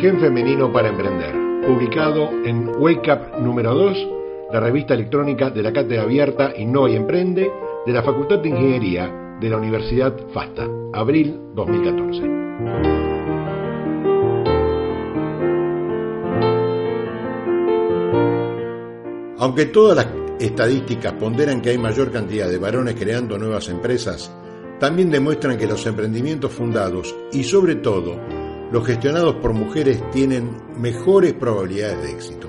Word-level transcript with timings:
Gen 0.00 0.18
Femenino 0.18 0.72
para 0.72 0.88
Emprender, 0.88 1.34
publicado 1.66 2.30
en 2.46 2.70
Wake 2.78 3.12
Up 3.12 3.38
número 3.38 3.74
2, 3.74 4.08
la 4.50 4.58
revista 4.58 4.94
electrónica 4.94 5.50
de 5.50 5.62
la 5.62 5.74
Cátedra 5.74 6.04
Abierta 6.04 6.54
Innova 6.56 6.88
y 6.88 6.96
Emprende 6.96 7.52
de 7.84 7.92
la 7.92 8.02
Facultad 8.02 8.38
de 8.38 8.48
Ingeniería 8.48 9.36
de 9.38 9.50
la 9.50 9.58
Universidad 9.58 10.16
FASTA, 10.32 10.66
abril 10.94 11.38
2014. 11.54 12.22
Aunque 19.36 19.66
todas 19.66 19.96
las 19.96 20.06
estadísticas 20.40 21.12
ponderan 21.12 21.60
que 21.60 21.70
hay 21.70 21.78
mayor 21.78 22.10
cantidad 22.10 22.48
de 22.48 22.56
varones 22.56 22.94
creando 22.94 23.36
nuevas 23.36 23.68
empresas, 23.68 24.34
también 24.78 25.10
demuestran 25.10 25.58
que 25.58 25.66
los 25.66 25.84
emprendimientos 25.84 26.52
fundados 26.52 27.14
y 27.32 27.44
sobre 27.44 27.74
todo 27.74 28.39
los 28.72 28.86
gestionados 28.86 29.36
por 29.36 29.52
mujeres 29.52 30.02
tienen 30.10 30.50
mejores 30.78 31.32
probabilidades 31.32 32.02
de 32.02 32.10
éxito. 32.12 32.48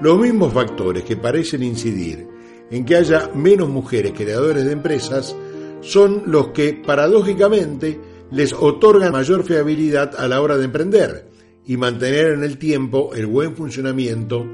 Los 0.00 0.18
mismos 0.18 0.52
factores 0.52 1.04
que 1.04 1.16
parecen 1.16 1.62
incidir 1.62 2.28
en 2.70 2.84
que 2.84 2.96
haya 2.96 3.30
menos 3.34 3.68
mujeres 3.68 4.12
creadores 4.12 4.64
de 4.64 4.72
empresas 4.72 5.34
son 5.80 6.24
los 6.26 6.48
que, 6.48 6.74
paradójicamente, 6.74 7.98
les 8.30 8.52
otorgan 8.52 9.12
mayor 9.12 9.44
fiabilidad 9.44 10.14
a 10.18 10.28
la 10.28 10.40
hora 10.40 10.56
de 10.56 10.64
emprender 10.64 11.28
y 11.64 11.76
mantener 11.76 12.32
en 12.32 12.44
el 12.44 12.58
tiempo 12.58 13.14
el 13.14 13.26
buen 13.26 13.56
funcionamiento 13.56 14.44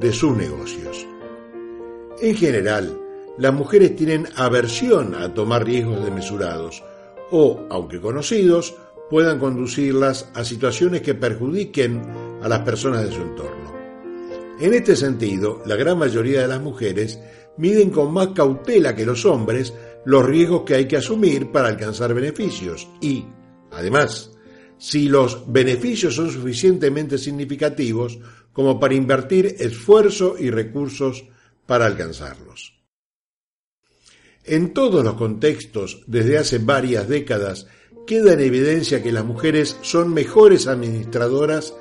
de 0.00 0.12
sus 0.12 0.36
negocios. 0.36 1.06
En 2.20 2.34
general, 2.34 2.98
las 3.38 3.54
mujeres 3.54 3.94
tienen 3.94 4.26
aversión 4.34 5.14
a 5.14 5.32
tomar 5.32 5.64
riesgos 5.64 6.04
desmesurados 6.04 6.82
o, 7.30 7.66
aunque 7.70 8.00
conocidos, 8.00 8.74
puedan 9.10 9.38
conducirlas 9.38 10.30
a 10.34 10.44
situaciones 10.44 11.02
que 11.02 11.14
perjudiquen 11.14 12.02
a 12.42 12.48
las 12.48 12.60
personas 12.60 13.04
de 13.04 13.12
su 13.12 13.22
entorno. 13.22 13.72
En 14.60 14.74
este 14.74 14.96
sentido, 14.96 15.62
la 15.66 15.76
gran 15.76 15.98
mayoría 15.98 16.42
de 16.42 16.48
las 16.48 16.60
mujeres 16.60 17.18
miden 17.56 17.90
con 17.90 18.12
más 18.12 18.28
cautela 18.28 18.94
que 18.94 19.06
los 19.06 19.24
hombres 19.24 19.72
los 20.04 20.24
riesgos 20.24 20.62
que 20.62 20.74
hay 20.74 20.88
que 20.88 20.96
asumir 20.96 21.50
para 21.52 21.68
alcanzar 21.68 22.14
beneficios 22.14 22.88
y, 23.00 23.24
además, 23.70 24.30
si 24.78 25.08
los 25.08 25.50
beneficios 25.52 26.14
son 26.14 26.30
suficientemente 26.30 27.18
significativos 27.18 28.18
como 28.52 28.80
para 28.80 28.94
invertir 28.94 29.56
esfuerzo 29.58 30.36
y 30.38 30.50
recursos 30.50 31.24
para 31.66 31.86
alcanzarlos. 31.86 32.74
En 34.44 34.72
todos 34.72 35.04
los 35.04 35.14
contextos, 35.14 36.02
desde 36.06 36.38
hace 36.38 36.58
varias 36.58 37.06
décadas, 37.06 37.66
queda 38.08 38.32
en 38.32 38.40
evidencia 38.40 39.02
que 39.02 39.12
las 39.12 39.24
mujeres 39.24 39.76
son 39.82 40.14
mejores 40.14 40.66
administradoras 40.66 41.74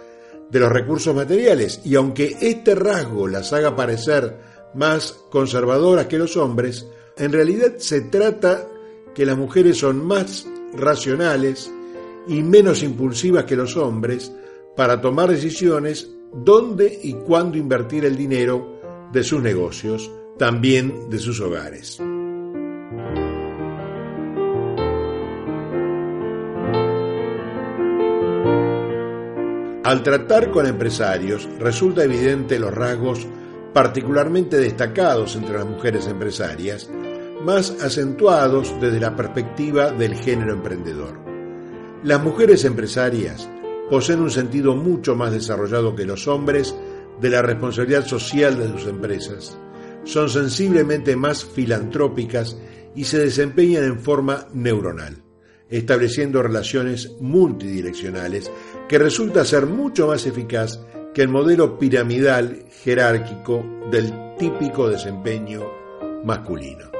de 0.51 0.59
los 0.59 0.69
recursos 0.69 1.15
materiales 1.15 1.79
y 1.85 1.95
aunque 1.95 2.35
este 2.41 2.75
rasgo 2.75 3.29
las 3.29 3.53
haga 3.53 3.77
parecer 3.77 4.37
más 4.75 5.13
conservadoras 5.31 6.07
que 6.07 6.17
los 6.17 6.35
hombres, 6.35 6.85
en 7.15 7.31
realidad 7.31 7.77
se 7.77 8.01
trata 8.01 8.67
que 9.15 9.25
las 9.25 9.37
mujeres 9.37 9.77
son 9.77 10.05
más 10.05 10.45
racionales 10.73 11.71
y 12.27 12.43
menos 12.43 12.83
impulsivas 12.83 13.45
que 13.45 13.55
los 13.55 13.77
hombres 13.77 14.29
para 14.75 14.99
tomar 14.99 15.29
decisiones 15.29 16.09
dónde 16.33 16.99
y 17.03 17.13
cuándo 17.13 17.57
invertir 17.57 18.03
el 18.03 18.17
dinero 18.17 19.07
de 19.13 19.23
sus 19.23 19.41
negocios, 19.41 20.11
también 20.37 21.09
de 21.09 21.19
sus 21.19 21.39
hogares. 21.39 22.01
Al 29.87 30.03
tratar 30.03 30.51
con 30.51 30.67
empresarios, 30.67 31.47
resulta 31.61 32.03
evidente 32.03 32.59
los 32.59 32.73
rasgos 32.73 33.25
particularmente 33.73 34.57
destacados 34.57 35.37
entre 35.37 35.53
las 35.53 35.65
mujeres 35.65 36.07
empresarias, 36.07 36.89
más 37.45 37.71
acentuados 37.81 38.75
desde 38.81 38.99
la 38.99 39.15
perspectiva 39.15 39.91
del 39.91 40.15
género 40.15 40.51
emprendedor. 40.51 41.17
Las 42.03 42.21
mujeres 42.21 42.65
empresarias 42.65 43.49
poseen 43.89 44.19
un 44.19 44.29
sentido 44.29 44.75
mucho 44.75 45.15
más 45.15 45.31
desarrollado 45.31 45.95
que 45.95 46.03
los 46.03 46.27
hombres 46.27 46.75
de 47.21 47.29
la 47.29 47.41
responsabilidad 47.41 48.05
social 48.05 48.59
de 48.59 48.67
sus 48.67 48.89
empresas, 48.89 49.57
son 50.03 50.29
sensiblemente 50.29 51.15
más 51.15 51.45
filantrópicas 51.45 52.57
y 52.93 53.05
se 53.05 53.19
desempeñan 53.19 53.85
en 53.85 54.01
forma 54.01 54.47
neuronal 54.53 55.26
estableciendo 55.69 56.41
relaciones 56.41 57.11
multidireccionales 57.19 58.51
que 58.87 58.97
resulta 58.97 59.45
ser 59.45 59.65
mucho 59.65 60.07
más 60.07 60.25
eficaz 60.25 60.79
que 61.13 61.21
el 61.21 61.29
modelo 61.29 61.77
piramidal 61.77 62.65
jerárquico 62.83 63.65
del 63.91 64.13
típico 64.37 64.89
desempeño 64.89 65.63
masculino. 66.23 66.96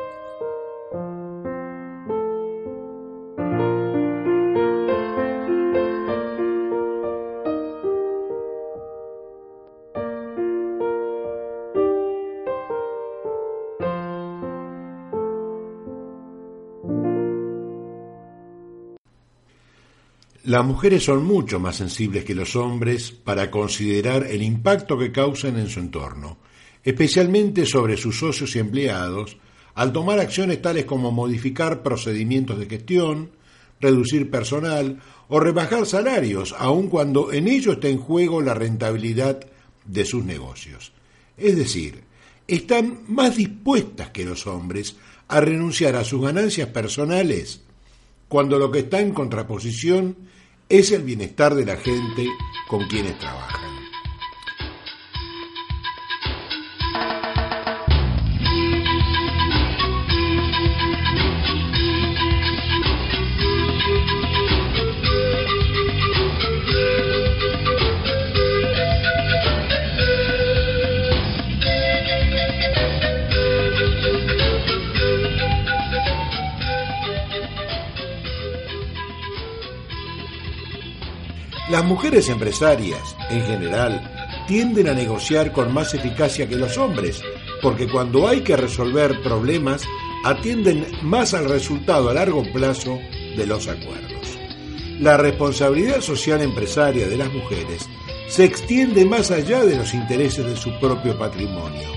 Las 20.48 20.64
mujeres 20.64 21.04
son 21.04 21.26
mucho 21.26 21.60
más 21.60 21.76
sensibles 21.76 22.24
que 22.24 22.34
los 22.34 22.56
hombres 22.56 23.12
para 23.12 23.52
considerar 23.52 24.26
el 24.28 24.42
impacto 24.42 24.98
que 24.98 25.12
causan 25.12 25.60
en 25.60 25.68
su 25.68 25.82
entorno, 25.82 26.38
especialmente 26.86 27.66
sobre 27.66 27.98
sus 27.98 28.18
socios 28.18 28.56
y 28.56 28.60
empleados, 28.60 29.36
al 29.76 29.92
tomar 29.92 30.22
acciones 30.22 30.62
tales 30.62 30.86
como 30.86 31.12
modificar 31.12 31.84
procedimientos 31.84 32.58
de 32.60 32.66
gestión, 32.66 33.32
reducir 33.82 34.32
personal 34.32 35.02
o 35.28 35.38
rebajar 35.42 35.86
salarios, 35.86 36.56
aun 36.58 36.88
cuando 36.88 37.34
en 37.34 37.50
ello 37.50 37.74
está 37.74 37.90
en 37.90 37.98
juego 37.98 38.42
la 38.42 38.54
rentabilidad 38.54 39.42
de 39.84 40.06
sus 40.06 40.24
negocios. 40.24 40.94
Es 41.36 41.58
decir, 41.58 42.06
están 42.48 43.02
más 43.10 43.36
dispuestas 43.36 44.12
que 44.12 44.24
los 44.24 44.48
hombres 44.48 44.96
a 45.28 45.42
renunciar 45.42 45.98
a 45.98 46.06
sus 46.06 46.22
ganancias 46.22 46.70
personales 46.70 47.66
cuando 48.30 48.58
lo 48.58 48.72
que 48.72 48.80
está 48.80 49.02
en 49.02 49.12
contraposición 49.12 50.16
es 50.70 50.92
el 50.92 51.04
bienestar 51.04 51.56
de 51.56 51.66
la 51.66 51.78
gente 51.78 52.28
con 52.68 52.88
quienes 52.88 53.18
trabajan. 53.20 53.87
Las 81.78 81.86
mujeres 81.86 82.28
empresarias, 82.28 83.16
en 83.30 83.46
general, 83.46 84.02
tienden 84.48 84.88
a 84.88 84.96
negociar 84.96 85.52
con 85.52 85.72
más 85.72 85.94
eficacia 85.94 86.50
que 86.50 86.56
los 86.56 86.76
hombres, 86.76 87.22
porque 87.62 87.88
cuando 87.88 88.28
hay 88.28 88.42
que 88.42 88.58
resolver 88.58 89.22
problemas, 89.22 89.84
atienden 90.26 90.88
más 91.04 91.36
al 91.36 91.48
resultado 91.48 92.10
a 92.10 92.16
largo 92.16 92.42
plazo 92.52 92.98
de 93.38 93.46
los 93.46 93.68
acuerdos. 93.68 94.40
La 95.00 95.18
responsabilidad 95.18 96.02
social 96.02 96.42
empresaria 96.42 97.08
de 97.08 97.16
las 97.16 97.32
mujeres 97.32 97.88
se 98.28 98.44
extiende 98.44 99.06
más 99.06 99.30
allá 99.30 99.64
de 99.64 99.76
los 99.76 99.94
intereses 99.94 100.48
de 100.48 100.58
su 100.58 100.72
propio 100.80 101.16
patrimonio. 101.16 101.90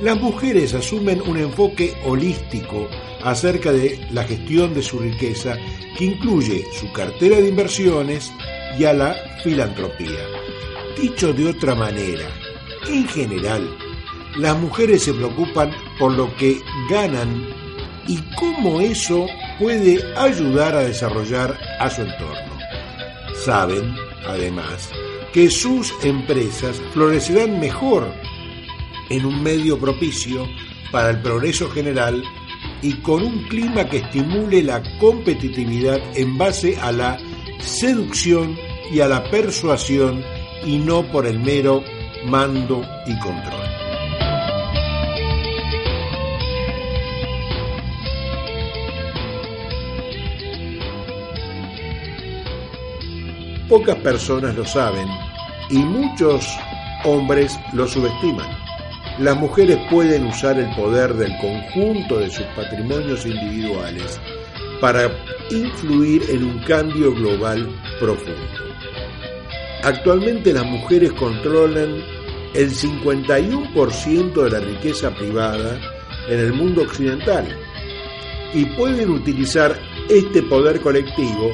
las 0.00 0.18
mujeres 0.18 0.72
asumen 0.72 1.20
un 1.20 1.36
enfoque 1.36 1.92
holístico 2.06 2.88
acerca 3.22 3.70
de 3.70 4.00
la 4.12 4.24
gestión 4.24 4.72
de 4.72 4.80
su 4.80 4.98
riqueza 4.98 5.58
que 5.98 6.06
incluye 6.06 6.64
su 6.72 6.90
cartera 6.90 7.36
de 7.36 7.48
inversiones 7.48 8.32
y 8.76 8.84
a 8.84 8.92
la 8.92 9.14
filantropía. 9.42 10.24
Dicho 11.00 11.32
de 11.32 11.48
otra 11.48 11.74
manera, 11.74 12.26
en 12.88 13.06
general, 13.08 13.76
las 14.36 14.58
mujeres 14.58 15.02
se 15.04 15.14
preocupan 15.14 15.70
por 15.98 16.12
lo 16.12 16.34
que 16.36 16.60
ganan 16.90 17.46
y 18.06 18.18
cómo 18.36 18.80
eso 18.80 19.26
puede 19.58 20.02
ayudar 20.16 20.74
a 20.74 20.80
desarrollar 20.80 21.58
a 21.78 21.90
su 21.90 22.02
entorno. 22.02 22.58
Saben, 23.44 23.94
además, 24.26 24.90
que 25.32 25.50
sus 25.50 25.92
empresas 26.02 26.80
florecerán 26.92 27.60
mejor 27.60 28.12
en 29.10 29.24
un 29.24 29.42
medio 29.42 29.78
propicio 29.78 30.46
para 30.90 31.10
el 31.10 31.20
progreso 31.20 31.68
general 31.70 32.22
y 32.82 32.94
con 32.94 33.22
un 33.22 33.44
clima 33.44 33.88
que 33.88 33.98
estimule 33.98 34.62
la 34.62 34.82
competitividad 34.98 36.00
en 36.14 36.38
base 36.38 36.76
a 36.78 36.92
la 36.92 37.18
seducción 37.58 38.56
y 38.90 39.00
a 39.00 39.08
la 39.08 39.24
persuasión 39.30 40.24
y 40.64 40.78
no 40.78 41.02
por 41.10 41.26
el 41.26 41.38
mero 41.38 41.82
mando 42.24 42.82
y 43.06 43.18
control. 43.18 43.68
Pocas 53.68 53.96
personas 53.96 54.54
lo 54.54 54.64
saben 54.64 55.06
y 55.68 55.76
muchos 55.76 56.56
hombres 57.04 57.58
lo 57.74 57.86
subestiman. 57.86 58.48
Las 59.18 59.36
mujeres 59.36 59.78
pueden 59.90 60.26
usar 60.26 60.58
el 60.58 60.74
poder 60.74 61.12
del 61.14 61.36
conjunto 61.38 62.18
de 62.18 62.30
sus 62.30 62.46
patrimonios 62.56 63.26
individuales 63.26 64.18
para 64.80 65.10
influir 65.50 66.22
en 66.28 66.44
un 66.44 66.58
cambio 66.60 67.14
global 67.14 67.68
profundo. 68.00 68.68
Actualmente 69.82 70.52
las 70.52 70.64
mujeres 70.64 71.12
controlan 71.12 72.02
el 72.54 72.70
51% 72.70 74.42
de 74.42 74.50
la 74.50 74.60
riqueza 74.60 75.14
privada 75.14 75.78
en 76.28 76.38
el 76.40 76.52
mundo 76.52 76.82
occidental 76.82 77.46
y 78.54 78.64
pueden 78.76 79.10
utilizar 79.10 79.78
este 80.08 80.42
poder 80.42 80.80
colectivo 80.80 81.50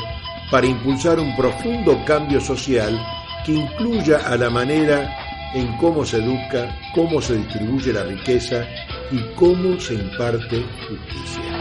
para 0.51 0.67
impulsar 0.67 1.19
un 1.19 1.35
profundo 1.37 2.01
cambio 2.07 2.41
social 2.41 2.99
que 3.45 3.53
incluya 3.53 4.19
a 4.19 4.37
la 4.37 4.51
manera 4.51 5.11
en 5.55 5.77
cómo 5.77 6.05
se 6.05 6.19
educa, 6.19 6.75
cómo 6.95 7.21
se 7.21 7.37
distribuye 7.37 7.93
la 7.93 8.05
riqueza 8.05 8.67
y 9.11 9.19
cómo 9.35 9.79
se 9.81 9.95
imparte 9.95 10.65
justicia. 10.89 11.54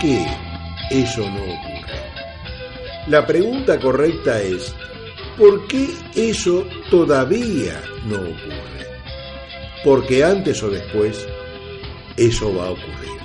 Qué 0.00 0.26
eso 0.90 1.22
no 1.22 1.42
ocurre? 1.42 1.78
La 3.06 3.26
pregunta 3.26 3.78
correcta 3.78 4.40
es, 4.40 4.74
¿por 5.36 5.66
qué 5.66 5.88
eso 6.14 6.66
todavía 6.90 7.80
no 8.06 8.16
ocurre? 8.16 8.86
Porque 9.84 10.24
antes 10.24 10.62
o 10.62 10.70
después 10.70 11.26
eso 12.16 12.54
va 12.54 12.66
a 12.66 12.70
ocurrir. 12.70 13.18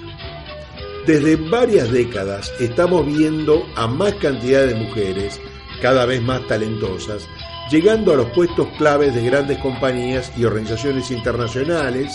Desde 1.05 1.35
varias 1.35 1.91
décadas 1.91 2.53
estamos 2.59 3.05
viendo 3.05 3.65
a 3.75 3.87
más 3.87 4.13
cantidad 4.15 4.65
de 4.65 4.75
mujeres, 4.75 5.41
cada 5.81 6.05
vez 6.05 6.21
más 6.21 6.47
talentosas, 6.47 7.27
llegando 7.69 8.13
a 8.13 8.15
los 8.15 8.29
puestos 8.31 8.67
claves 8.77 9.13
de 9.13 9.25
grandes 9.25 9.57
compañías 9.57 10.31
y 10.37 10.45
organizaciones 10.45 11.11
internacionales, 11.11 12.13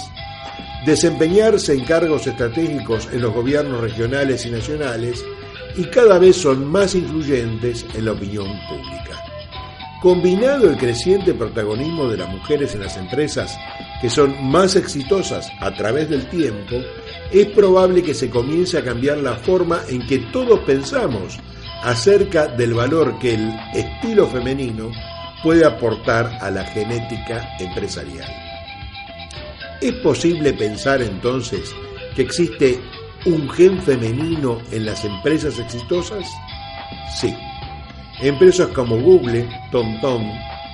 desempeñarse 0.86 1.74
en 1.74 1.84
cargos 1.84 2.26
estratégicos 2.26 3.08
en 3.12 3.22
los 3.22 3.34
gobiernos 3.34 3.80
regionales 3.80 4.46
y 4.46 4.50
nacionales 4.50 5.24
y 5.76 5.84
cada 5.84 6.18
vez 6.18 6.36
son 6.36 6.66
más 6.66 6.94
influyentes 6.94 7.86
en 7.94 8.04
la 8.04 8.12
opinión 8.12 8.46
pública. 8.68 9.22
Combinado 10.02 10.70
el 10.70 10.76
creciente 10.76 11.34
protagonismo 11.34 12.08
de 12.08 12.18
las 12.18 12.28
mujeres 12.28 12.74
en 12.74 12.82
las 12.82 12.96
empresas, 12.96 13.56
que 14.00 14.08
son 14.08 14.34
más 14.48 14.76
exitosas 14.76 15.50
a 15.60 15.74
través 15.74 16.08
del 16.08 16.28
tiempo, 16.28 16.76
es 17.32 17.46
probable 17.46 18.02
que 18.02 18.14
se 18.14 18.30
comience 18.30 18.78
a 18.78 18.84
cambiar 18.84 19.18
la 19.18 19.34
forma 19.34 19.80
en 19.88 20.06
que 20.06 20.18
todos 20.32 20.60
pensamos 20.60 21.38
acerca 21.82 22.46
del 22.46 22.74
valor 22.74 23.18
que 23.18 23.34
el 23.34 23.52
estilo 23.74 24.26
femenino 24.28 24.90
puede 25.42 25.64
aportar 25.64 26.38
a 26.40 26.50
la 26.50 26.64
genética 26.64 27.56
empresarial. 27.58 28.47
¿Es 29.80 29.92
posible 29.94 30.52
pensar 30.54 31.00
entonces 31.02 31.72
que 32.16 32.22
existe 32.22 32.80
un 33.26 33.48
gen 33.48 33.80
femenino 33.82 34.58
en 34.72 34.84
las 34.84 35.04
empresas 35.04 35.56
exitosas? 35.60 36.26
Sí. 37.20 37.32
Empresas 38.20 38.68
como 38.68 39.00
Google, 39.00 39.48
TomTom, 39.70 40.22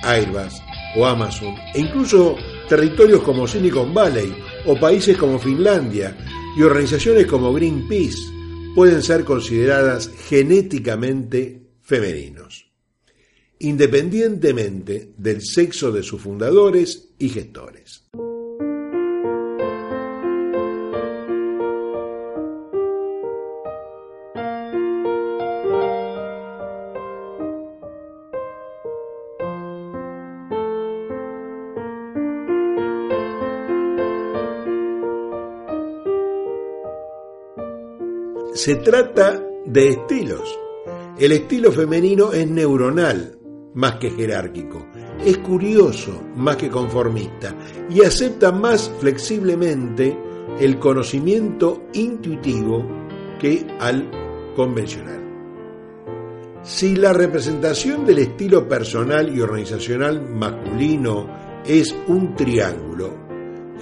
Airbus 0.01 0.59
o 0.97 1.05
Amazon, 1.05 1.53
e 1.75 1.81
incluso 1.81 2.35
territorios 2.67 3.21
como 3.21 3.47
Silicon 3.47 3.93
Valley 3.93 4.33
o 4.65 4.79
países 4.79 5.15
como 5.17 5.37
Finlandia 5.37 6.17
y 6.57 6.63
organizaciones 6.63 7.27
como 7.27 7.53
Greenpeace 7.53 8.17
pueden 8.73 9.03
ser 9.03 9.23
consideradas 9.23 10.09
genéticamente 10.27 11.61
femeninos, 11.81 12.71
independientemente 13.59 15.11
del 15.15 15.43
sexo 15.43 15.91
de 15.91 16.01
sus 16.01 16.21
fundadores 16.21 17.09
y 17.19 17.29
gestores. 17.29 18.03
Se 38.55 38.77
trata 38.77 39.43
de 39.65 39.89
estilos. 39.89 40.57
El 41.19 41.33
estilo 41.33 41.73
femenino 41.73 42.31
es 42.31 42.49
neuronal 42.49 43.37
más 43.73 43.95
que 43.95 44.09
jerárquico, 44.09 44.87
es 45.25 45.39
curioso 45.39 46.21
más 46.37 46.55
que 46.55 46.69
conformista 46.69 47.53
y 47.89 48.01
acepta 48.01 48.53
más 48.53 48.89
flexiblemente 49.01 50.17
el 50.57 50.79
conocimiento 50.79 51.83
intuitivo 51.91 52.87
que 53.41 53.67
al 53.81 54.09
convencional. 54.55 55.21
Si 56.63 56.95
la 56.95 57.11
representación 57.11 58.05
del 58.05 58.19
estilo 58.19 58.69
personal 58.69 59.35
y 59.35 59.41
organizacional 59.41 60.21
masculino 60.29 61.27
es 61.65 61.93
un 62.07 62.33
triángulo, 62.35 63.17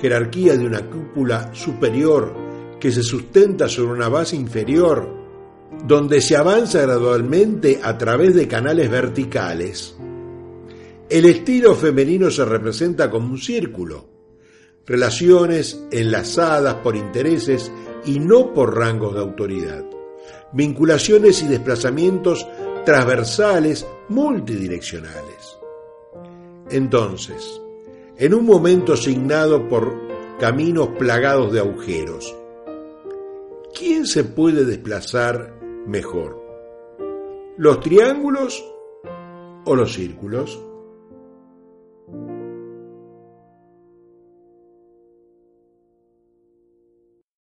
jerarquía 0.02 0.58
de 0.58 0.66
una 0.66 0.90
cúpula 0.90 1.54
superior 1.54 2.43
que 2.84 2.92
se 2.92 3.02
sustenta 3.02 3.70
sobre 3.70 3.94
una 3.94 4.10
base 4.10 4.36
inferior, 4.36 5.08
donde 5.88 6.20
se 6.20 6.36
avanza 6.36 6.82
gradualmente 6.82 7.80
a 7.82 7.98
través 7.98 8.36
de 8.36 8.46
canales 8.46 8.92
verticales. 8.92 9.96
El 11.10 11.24
estilo 11.24 11.76
femenino 11.76 12.30
se 12.30 12.44
representa 12.44 13.10
como 13.10 13.32
un 13.32 13.38
círculo, 13.38 14.06
relaciones 14.86 15.82
enlazadas 15.92 16.76
por 16.84 16.98
intereses 16.98 17.72
y 18.04 18.20
no 18.20 18.54
por 18.54 18.76
rangos 18.76 19.14
de 19.14 19.22
autoridad, 19.22 19.86
vinculaciones 20.52 21.42
y 21.42 21.48
desplazamientos 21.48 22.46
transversales 22.84 23.88
multidireccionales. 24.10 25.58
Entonces, 26.70 27.62
en 28.18 28.34
un 28.34 28.46
momento 28.46 28.98
signado 28.98 29.70
por 29.70 29.90
caminos 30.38 30.90
plagados 31.00 31.54
de 31.54 31.62
agujeros, 31.62 32.36
¿quién 33.74 34.06
se 34.06 34.24
puede 34.24 34.66
desplazar 34.66 35.60
mejor? 35.88 36.42
¿Los 37.58 37.80
triángulos 37.82 38.64
o 39.66 39.76
los 39.76 39.94
círculos? 39.94 40.60